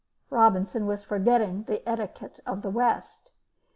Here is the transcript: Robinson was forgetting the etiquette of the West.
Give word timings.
Robinson 0.31 0.87
was 0.87 1.03
forgetting 1.03 1.65
the 1.65 1.87
etiquette 1.87 2.39
of 2.43 2.63
the 2.63 2.71
West. 2.71 3.33